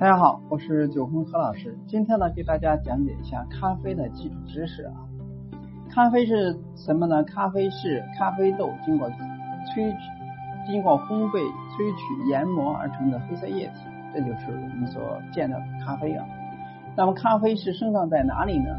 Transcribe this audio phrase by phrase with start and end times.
[0.00, 1.76] 大家好，我是九红何老师。
[1.86, 4.94] 今天呢，给大家讲解一下咖啡的基础知识啊。
[5.90, 7.22] 咖啡是什么呢？
[7.24, 10.10] 咖啡是咖啡豆经过萃取、
[10.66, 13.80] 经过烘焙、萃取、研磨而成的黑色液体，
[14.14, 16.24] 这就是我们所见的咖啡啊。
[16.96, 18.74] 那么，咖啡是生长在哪里呢？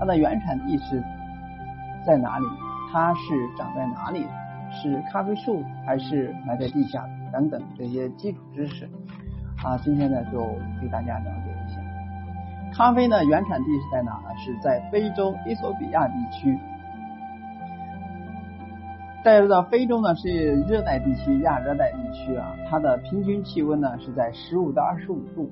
[0.00, 1.00] 它的原产地是
[2.04, 2.46] 在哪里？
[2.90, 4.26] 它是长在哪里？
[4.72, 8.90] 是咖啡树还是埋在地下等等这些基础知识。
[9.64, 10.44] 啊，今天呢就
[10.78, 11.80] 给大家了解一下，
[12.74, 14.28] 咖啡呢原产地是在哪呢？
[14.36, 16.58] 是在非洲伊索比亚地区。
[19.24, 25.50] 大家知道，非洲呢是热带地区、亚热带地区啊，它的平均气温呢是在十五到二十五度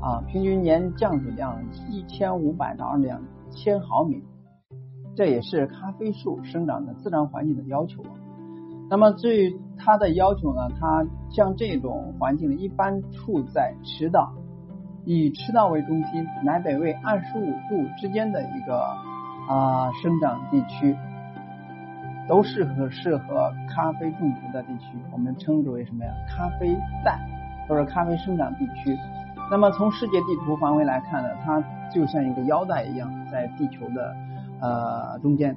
[0.00, 4.22] 啊，平均年降水量一千五百到两千毫米，
[5.16, 8.00] 这也是咖啡树生长的自然环境的要求。
[8.90, 14.32] 那么至于它的要求呢，它像这种环境一般处在赤道，
[15.04, 18.80] 以赤道为中心，南北纬二十五度之间的一个
[19.48, 20.96] 啊生长地区，
[22.28, 26.10] 都适合适合咖啡种植的地区，我们称之为什么呀？
[26.28, 27.16] 咖啡带
[27.68, 28.98] 或者咖啡生长地区。
[29.52, 31.62] 那么从世界地图范围来看呢，它
[31.94, 34.16] 就像一个腰带一样，在地球的
[34.60, 35.56] 呃中间。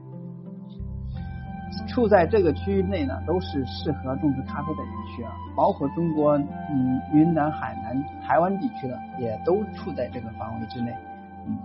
[1.88, 10.92] 处在这个区域内呢，都是适合种植咖啡的地区啊，包括中国嗯云南、海南、台湾地区的，也都处在这个范围之内。
[11.48, 11.58] 嗯，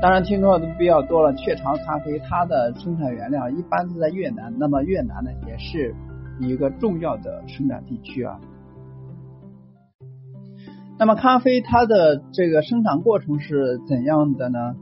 [0.00, 5.94] 当然听说的比较多了，雀巢咖啡它的生产原料一般是在越南，那么越南呢也是
[6.40, 8.38] 一个重要的生产地区啊。
[10.98, 14.74] 那么咖啡它的这个生产过程是怎样的呢？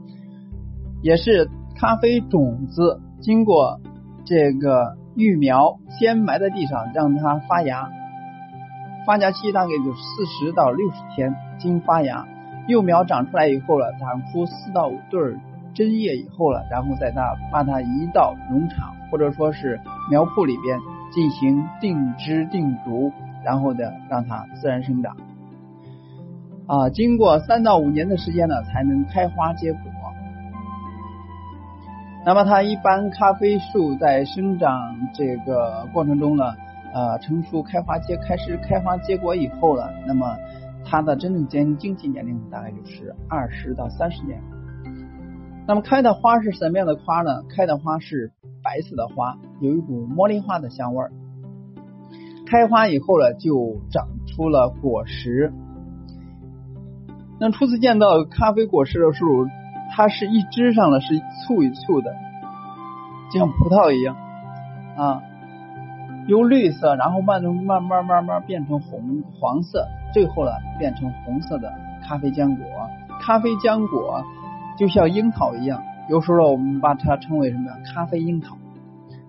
[1.01, 3.79] 也是咖啡种子经过。
[4.25, 7.89] 这个育苗先埋在地上，让它发芽，
[9.05, 11.35] 发芽期大概就四十到六十天。
[11.57, 12.27] 经发芽，
[12.67, 15.21] 幼苗长出来以后了，长出四到五对
[15.73, 20.79] 针叶以后了，然后再它把它移到农场或者说是苗圃里边
[21.11, 23.11] 进行定枝定株，
[23.43, 25.15] 然后呢让它自然生长。
[26.67, 29.79] 啊，经过三到五年的时间呢，才能开花结果。
[32.25, 36.43] 那么它一般咖啡树在生长这个过程中呢，
[36.91, 40.35] 呃，成熟开花结开始开花结果以后了，那么
[40.83, 44.41] 它的真正经经济年龄大概就是二十到三十年。
[45.67, 47.43] 那么开的花是什么样的花呢？
[47.55, 48.31] 开的花是
[48.63, 51.11] 白色的花，有一股茉莉花的香味儿。
[52.47, 55.53] 开花以后呢，就长出了果实。
[57.39, 59.29] 那初次见到咖啡果实的时候。
[59.95, 61.17] 它是一枝上的是
[61.47, 62.13] 簇一簇的，
[63.31, 64.17] 就像葡萄一样
[64.97, 65.23] 啊，
[66.27, 71.71] 由绿色，然后慢慢慢慢慢变成红黄色，最后呢变成红色的
[72.05, 72.65] 咖啡浆果。
[73.21, 74.21] 咖啡浆果
[74.77, 77.77] 就像樱桃一样，有时候我们把它称为什么呀？
[77.93, 78.57] 咖啡樱桃。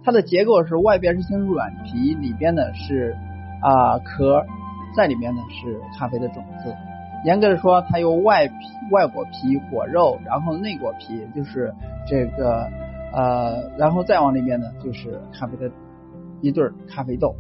[0.03, 3.17] 它的结构是外边是层软皮，里边呢是
[3.61, 4.45] 啊壳，
[4.97, 6.75] 在里面呢是咖啡的种子。
[7.27, 8.55] 严格的说，它有外皮、
[8.93, 11.75] 外果皮、果肉，然后内果皮就是
[12.07, 12.71] 这个
[13.13, 15.69] 呃，然后再往里面呢就是咖啡的
[16.41, 17.35] 一对咖啡豆。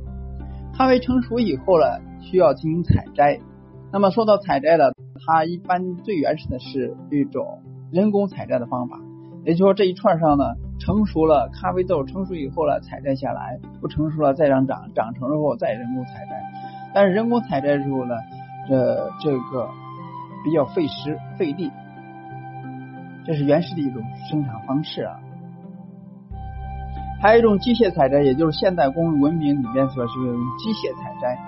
[0.76, 1.86] 咖啡成熟以后呢，
[2.20, 3.38] 需要进行采摘。
[3.92, 4.92] 那么说到采摘了，
[5.24, 8.98] 它一般最原始的是一种人工采摘的方法，
[9.44, 16.42] 也就是说这一串上呢成熟了咖啡豆成熟以后呢采摘下来，不成熟了再让长长成之后再人工采摘。
[16.92, 18.16] 但是人工采摘之后呢？
[18.68, 19.68] 这这个
[20.44, 21.70] 比较费时费力，
[23.24, 25.20] 这是原始的一种生产方式啊。
[27.20, 31.38] 还有一种机械采摘，也就是现代工业文明里边所是用机械采摘。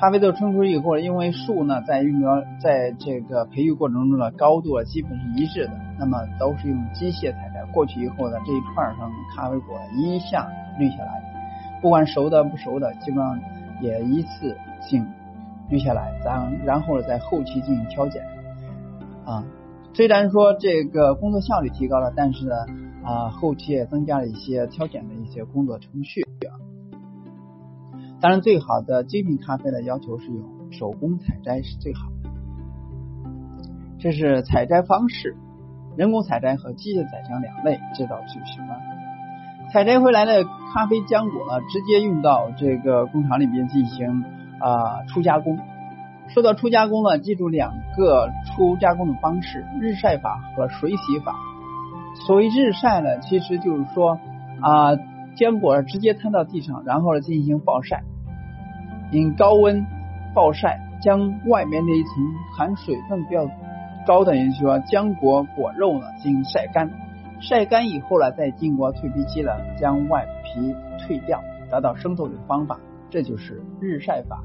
[0.00, 10.48] 咖啡豆成熟以后，因为树呢在育苗在这个培育过程中呢高度啊基本是一致的，那么都是用机械采摘过去以后呢，这一串上咖啡果一下
[10.78, 11.22] 绿下来，
[11.82, 13.38] 不管熟的不熟的，基本上
[13.82, 15.06] 也一次性。
[15.70, 18.22] 锯下来，咱然后呢，在后期进行挑拣
[19.24, 19.44] 啊。
[19.94, 22.54] 虽然说这个工作效率提高了，但是呢
[23.04, 26.26] 啊，后期也增加了一些挑拣的一些工作程序。
[28.20, 32.30] 当然，最好的精品咖啡的要求是用手工采摘是最好的。
[33.98, 35.36] 这是采摘方式，
[35.96, 38.74] 人工采摘和机械采摘两类，这道是什么？
[39.72, 40.44] 采摘回来的
[40.74, 44.24] 咖啡浆果呢，直接运到这个工厂里边进行。
[44.60, 45.58] 啊，初加工。
[46.28, 51.34] 说到初加工呢，记住两个初加工的方式：日晒法和水洗法。
[52.26, 54.20] 所谓日晒呢，其实就是说
[54.60, 54.94] 啊，
[55.34, 58.02] 坚果直接摊到地上，然后呢进行暴晒，
[59.10, 59.84] 因高温
[60.34, 61.18] 暴晒将
[61.48, 62.12] 外面的一层
[62.56, 63.48] 含水分比较
[64.06, 66.90] 高的，也就是说浆果果肉呢进行晒干，
[67.40, 72.78] 晒干以后呢，再经过蜕皮机呢将外皮蜕掉，达到生透的方法，
[73.08, 74.42] 这就是日晒法。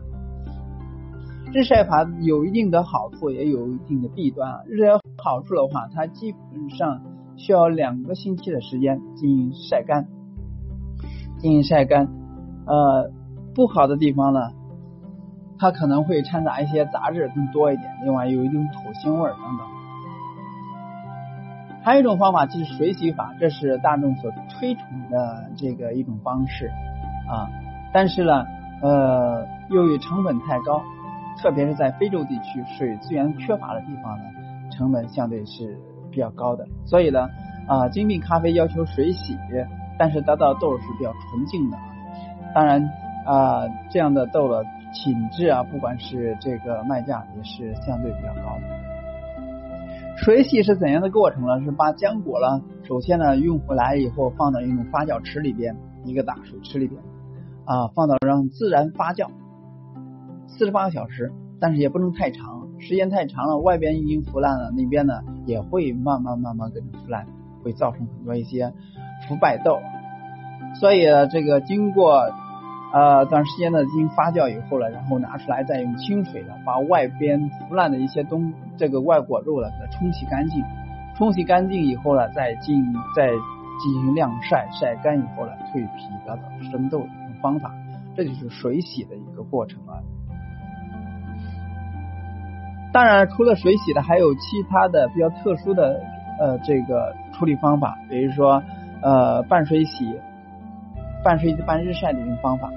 [1.56, 4.60] 日晒法有一定的好处，也有一定的弊端啊。
[4.68, 7.02] 日晒好处的话，它基本上
[7.38, 10.06] 需要两个星期的时间进行晒干，
[11.40, 12.10] 进行晒干。
[12.68, 13.10] 呃，
[13.56, 14.52] 不好的地方呢，
[15.58, 19.66] 它可能会掺杂一些杂质更多一点，另外有一种土腥味等等。
[21.86, 26.68] 还有一种方法就是水洗法，这是大众所推崇的这个一种方式
[27.30, 27.48] 啊。
[27.94, 28.44] 但是呢，
[28.82, 30.84] 呃，由于成本太高。
[31.38, 34.24] 特别是在非洲地区水资源缺乏的地方呢，
[34.72, 35.78] 成本相对是
[36.12, 36.68] 比较高的。
[36.86, 37.30] 所以呢，
[37.68, 39.38] 啊，精品咖啡要求水洗，
[39.98, 41.78] 但是得到豆是比较纯净的。
[42.54, 42.90] 当然
[43.26, 48.64] 啊，这样的豆的品质啊，不管是这个卖价也是相对比较高的。
[50.18, 51.62] 水洗是怎样的过程呢？
[51.62, 57.02] 是把浆果呢，首先呢运回来以后放到一种发酵池里边，一个大水池里边
[57.66, 59.28] 啊，放到让自然发酵。
[60.58, 67.28] 四十八个小时，但是也不能太长，时间太长了，外边已经腐烂了，那边呢也会慢慢慢慢跟着腐烂，
[67.62, 68.72] 会造成很多一些
[69.28, 69.80] 腐败豆。
[70.80, 72.32] 所以这个经过
[72.94, 80.64] 呃段时间的进行发酵以后了，然后拿出来再用清水的把外边腐烂的一些东这个外果肉了给它冲洗干净，
[81.18, 82.82] 冲洗干净以后呢，再进
[83.14, 83.30] 再
[83.84, 86.42] 进行晾晒，晒干以后呢蜕皮得到
[86.72, 87.74] 生豆的一种方法，
[88.16, 90.00] 这就是水洗的一个过程啊。
[92.96, 96.00] 当然，除了水洗的，还有其他的比较特殊的
[96.40, 98.64] 呃这个处理方法，比如说
[99.02, 100.18] 呃半水洗、
[101.22, 102.72] 半水洗半日晒的一种方法，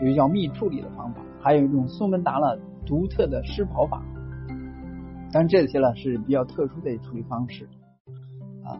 [0.00, 2.56] 有一叫密处理的方法，还有一种苏门答腊
[2.86, 4.00] 独特的湿刨法。
[5.32, 7.68] 但这些呢是比较特殊的处理方式
[8.64, 8.78] 啊。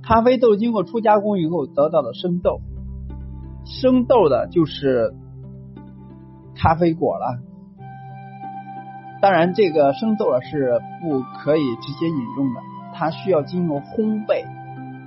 [0.00, 2.60] 咖啡豆经过初加工以后得到的生豆，
[3.64, 5.12] 生豆的就是
[6.54, 7.40] 咖啡果了。
[9.24, 12.60] 当然，这个生豆是不可以直接饮用的，
[12.92, 14.44] 它需要经过烘焙，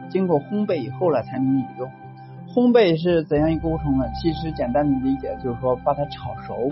[0.09, 1.87] 经过烘焙以后了才能饮用。
[2.47, 4.05] 烘焙是怎样一个过程呢？
[4.19, 6.67] 其实简单的理解就是说把它炒熟。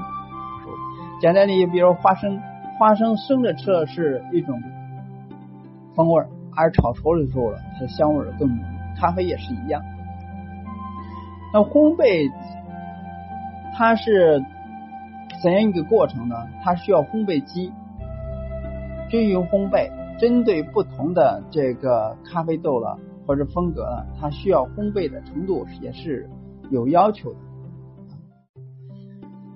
[1.22, 2.42] 简单的，比如花生，
[2.80, 4.60] 花生生着吃了是一种
[5.94, 8.58] 风味儿，而炒熟的时候了，它的香味儿更浓。
[9.00, 9.84] 咖啡也是一样。
[11.54, 12.28] 那烘焙，
[13.78, 14.44] 它是。
[15.46, 16.36] 怎样一个过程呢？
[16.64, 17.72] 它需要烘焙机
[19.12, 22.98] 均匀烘焙，针对不同的这个咖啡豆了
[23.28, 26.28] 或者风格了，它需要烘焙的程度也是
[26.72, 27.38] 有要求的。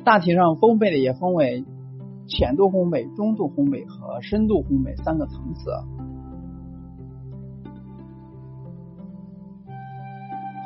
[0.04, 1.66] 大体上，烘焙的也分为
[2.28, 5.72] 浅度烘焙、中度烘焙和深度烘焙三个层次。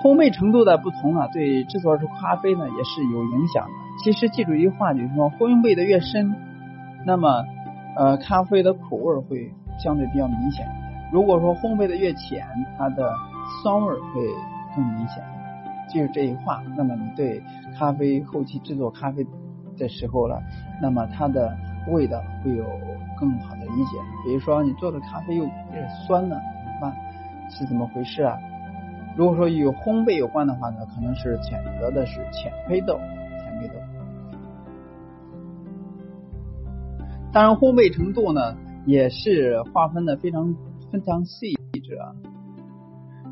[0.04, 3.72] 烘焙程度的不同呢，对制作出咖啡呢也是有影响的。
[4.04, 6.36] 其实记住一句话，就是说烘焙的越深，
[7.06, 7.46] 那么
[7.96, 10.68] 呃咖啡的苦味会相对比较明显。
[11.10, 12.46] 如果说烘焙的越浅，
[12.78, 13.14] 它的
[13.62, 14.28] 酸味会
[14.76, 15.24] 更明显。
[15.88, 17.42] 记住这一话，那么你对
[17.80, 19.26] 咖啡后期制作咖啡
[19.78, 20.44] 的时候了，
[20.82, 21.56] 那么它的
[21.88, 22.66] 味道会有
[23.18, 23.98] 更好的理解。
[24.26, 26.94] 比如说你做的咖啡又有点酸了，怎么办？
[27.50, 28.36] 是怎么回事啊？
[29.16, 32.98] 如果说与烘焙有关的话呢，可能是选择的是浅焙豆，
[33.40, 33.76] 浅焙豆。
[37.32, 40.56] 当然，烘焙程度呢也是划分的非常
[40.92, 41.54] 非常细
[41.84, 42.14] 致啊。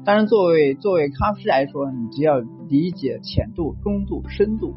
[0.06, 4.76] 当然，作为作为咖啡师来说，你只要理解浅度、中度、深度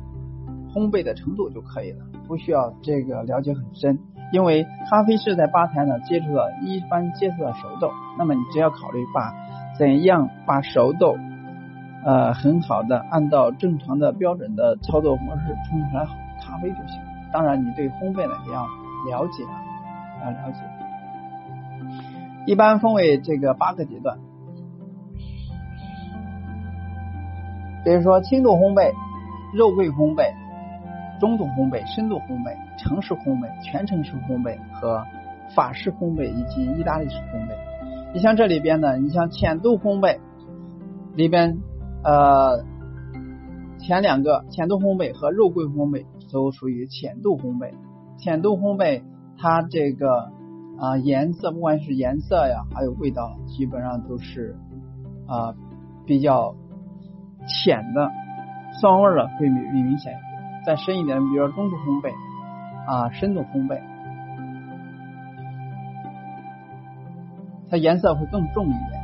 [0.72, 3.98] 烘焙的程度就可以了，不需要这个了解很深。
[4.32, 9.34] 因为咖啡师在吧台呢接触了一般接触到熟豆，那么你只要考虑把。
[9.78, 11.16] 怎样把熟豆
[12.04, 17.00] 呃很好的按照正常的标准的操作模式冲出来好咖啡就行。
[17.32, 18.64] 当然，你对烘焙呢也要
[19.18, 19.58] 了解啊，
[20.24, 20.60] 要了解。
[22.46, 24.18] 一般分为这个八个阶段，
[27.84, 28.92] 比如说轻度烘焙、
[29.54, 30.32] 肉桂烘焙、
[31.18, 35.04] 中度烘焙、深度烘焙、城市烘焙、全程式烘焙和
[35.56, 37.73] 法式烘焙以及意大利式烘焙。
[38.14, 40.20] 你像这里边呢，你像浅度烘焙
[41.16, 41.58] 里边，
[42.04, 42.62] 呃，
[43.80, 47.72] 前两个浅度烘焙和肉桂烘焙都属于浅度烘焙。
[48.16, 49.02] 浅度烘焙
[49.36, 50.30] 它这个
[50.78, 54.54] 啊颜色，不管是颜色呀，还有味道，基本上都是
[55.26, 55.52] 啊
[56.06, 56.54] 比较
[57.48, 58.12] 浅的，
[58.80, 60.14] 酸味儿了会明明显。
[60.64, 62.12] 再深一点，比如说中度烘焙
[62.86, 63.80] 啊，深度烘焙，
[67.74, 69.02] 它颜色会更重一点。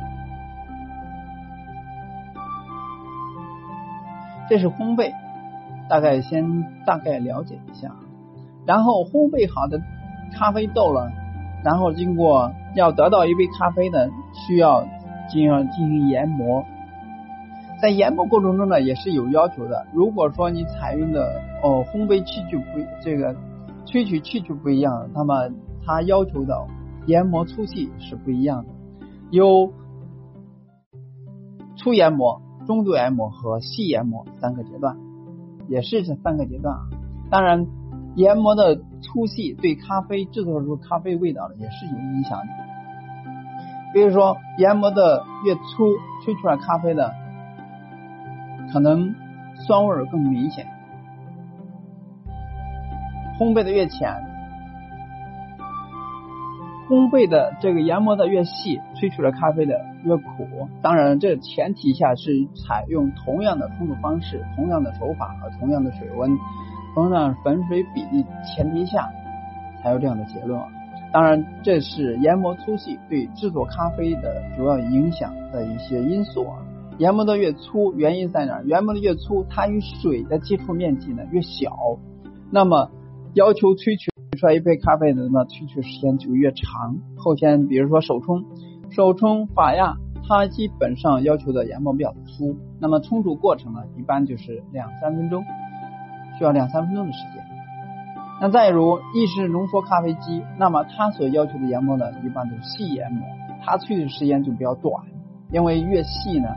[4.47, 5.11] 这是烘焙，
[5.89, 7.91] 大概先大概了解一下，
[8.65, 9.81] 然后烘焙好的
[10.33, 11.11] 咖啡豆了，
[11.65, 14.85] 然后经过要得到一杯咖啡呢，需要
[15.29, 16.63] 进行进行研磨。
[17.81, 19.85] 在研磨过程中呢，也是有要求的。
[19.91, 23.35] 如果说你采用的哦烘焙器具不这个
[23.85, 25.49] 萃取器具不一样，那么
[25.85, 26.55] 它要求的
[27.05, 28.69] 研磨粗细是不一样的。
[29.29, 29.73] 有
[31.75, 34.97] 粗研磨、中度研磨和细研磨三个阶段，
[35.67, 36.81] 也是这三个阶段啊。
[37.29, 37.65] 当然，
[38.15, 42.47] 研磨的粗细对咖啡制作出咖啡味道的也是有影响的。
[43.93, 45.85] 比如说，研磨的越粗，
[46.25, 47.13] 萃出来咖啡的。
[48.71, 49.13] 可能
[49.67, 50.65] 酸味更明显，
[53.37, 54.23] 烘焙的越浅，
[56.91, 60.67] 烘焙的这个研磨的越细，萃取的咖啡的越苦。
[60.81, 66.37] 当然，这前提下是采用同样的冲煮方式、同样的手法和同样的水温、
[66.93, 69.09] 同样的粉水比例前提下，
[69.81, 70.59] 才有这样的结论。
[71.13, 76.57] 当然，这是研磨粗细对制作咖啡的主要影响的一些因素啊。
[76.97, 78.61] 研磨的越粗，原因在哪？
[78.65, 81.71] 研磨的越粗，它与水的接触面积呢越小，
[82.51, 82.91] 那么
[83.33, 84.10] 要求萃取
[84.41, 86.97] 出来一杯咖啡的，那么萃取时间就越长。
[87.15, 88.43] 后天比如说手冲，
[88.89, 95.43] 手冲法压，它基本上要求的研磨比较粗，那么冲煮过程呢，一般就是两三分钟，
[96.39, 97.45] 需要两三分钟的时间。
[98.41, 103.23] 那再如意式浓缩咖啡机，那么它所要求的研磨呢，一般都是细研磨，
[103.63, 105.05] 它萃取时间就比较短，
[105.51, 106.49] 因为越细呢。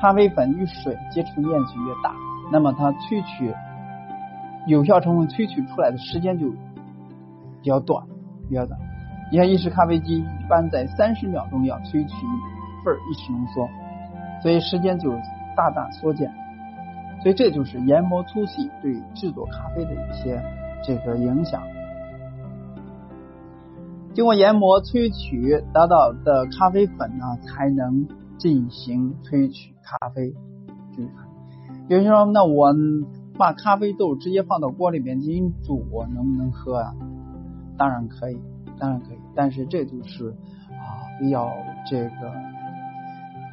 [0.00, 2.14] 咖啡粉与水接触面积越大，
[2.52, 3.52] 那么它萃取
[4.68, 6.46] 有效成分萃取出来的时间就
[7.62, 8.04] 比较短，
[8.48, 8.78] 比较短。
[9.30, 13.68] 你看意式咖啡机一般在三十秒钟要萃取一份意式浓缩，
[14.42, 15.10] 所以时间就
[15.56, 16.30] 大大缩减。
[17.22, 20.42] 所以这就是研磨粗细对制作咖啡的一些
[20.84, 21.62] 这个影响。
[24.12, 28.06] 经过研磨萃取得到的咖啡粉呢，才能。
[28.38, 30.34] 进行萃取咖啡，
[31.86, 32.74] 有人说，那我
[33.38, 36.92] 把咖啡豆直接放到锅里面进行煮，能不能喝啊？
[37.82, 38.40] 当然可以，
[38.78, 40.28] 当然可以，但是这就是
[40.68, 41.50] 啊比较
[41.90, 42.28] 这个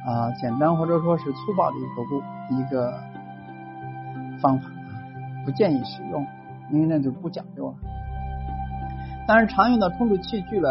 [0.06, 2.94] 啊简单或者说是粗暴的一个不一个
[4.40, 4.70] 方法，
[5.44, 6.24] 不建议使用，
[6.70, 7.74] 因为那就不讲究了。
[9.26, 10.68] 但是常用的冲煮器具呢，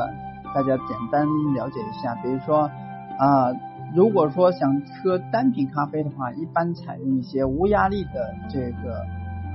[0.56, 2.72] 大家简单了解一下，比如说
[3.18, 3.52] 啊。
[3.92, 9.00] 如果说想喝单品咖啡的话，一般采用一些无压力的这个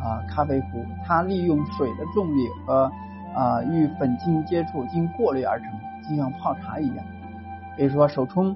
[0.02, 2.90] 啊咖啡壶，它利用水的重力和
[3.34, 5.68] 啊与粉进行接触，经过滤而成，
[6.08, 7.04] 就像泡茶一样。
[7.76, 8.54] 比如说手冲、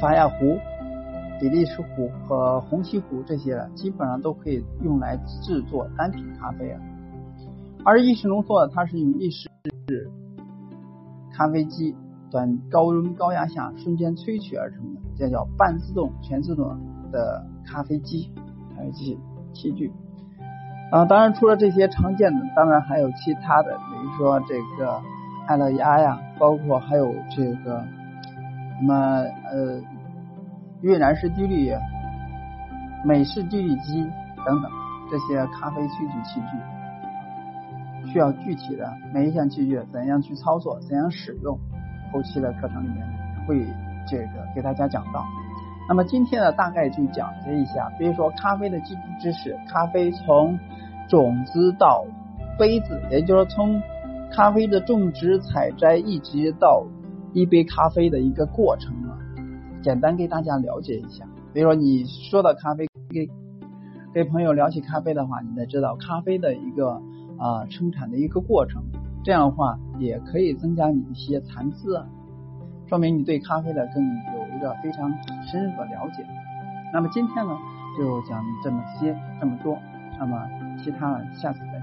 [0.00, 0.58] 法压壶、
[1.40, 6.80] 比利时壶和虹吸壶这些，基本上都可以用来制作单品咖啡啊。
[7.84, 9.48] 而意式浓缩，它是用意式
[11.32, 11.96] 咖啡机。
[12.30, 16.78] 短高温高压下瞬间萃取而成的，这叫半自动、全自动
[17.10, 18.30] 的咖啡机、
[18.76, 19.18] 咖啡机
[19.54, 19.90] 器具
[20.90, 21.04] 啊。
[21.04, 25.00] 当然，除了这些常见的，当然还有其他的，比如说这个
[25.46, 27.84] 爱乐压呀，包括还有这个
[28.78, 28.94] 什么
[29.50, 29.80] 呃
[30.82, 31.72] 越南式滴滤、
[33.04, 34.08] 美式滴滤机
[34.44, 34.70] 等等
[35.10, 41.58] 这些咖啡萃取器具，需要具体的每一项器具怎样去操作，怎样使用。
[42.10, 43.06] 后期的课程里面
[43.46, 43.66] 会
[44.06, 45.24] 这个给大家讲到。
[45.88, 50.58] 那么今天呢，大概就讲这一下，比如说咖啡的基础知识，咖啡从
[51.08, 52.04] 种子到
[52.58, 53.80] 杯子，也就是说从
[54.30, 56.86] 咖啡的种植、采摘一直到
[57.32, 59.16] 一杯咖啡的一个过程啊，
[59.82, 61.24] 简单给大家了解一下。
[61.54, 63.26] 比如说你说到咖啡，给
[64.12, 67.00] 给朋友聊起咖啡的话，你得知道咖啡的一个
[67.38, 68.82] 啊生产的一个过程。
[69.24, 72.06] 这样的话也可以增加你一些残次啊，
[72.86, 75.08] 说明你对咖啡的更有一个非常
[75.46, 76.26] 深入的了解。
[76.92, 77.56] 那么今天呢
[77.96, 79.78] 就讲这么些这么多，
[80.18, 80.50] 那么
[80.82, 81.77] 其他的下次再。